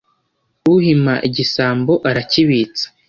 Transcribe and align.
uhima 0.73 1.13
igisambo 1.27 1.93
arakibitsa 2.09 2.85